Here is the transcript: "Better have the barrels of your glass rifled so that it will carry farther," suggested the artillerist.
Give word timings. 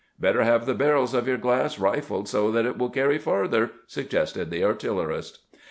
"Better 0.19 0.41
have 0.43 0.65
the 0.65 0.73
barrels 0.73 1.13
of 1.13 1.27
your 1.27 1.37
glass 1.37 1.77
rifled 1.77 2.27
so 2.27 2.49
that 2.49 2.65
it 2.65 2.75
will 2.79 2.89
carry 2.89 3.19
farther," 3.19 3.69
suggested 3.85 4.49
the 4.49 4.63
artillerist. 4.63 5.41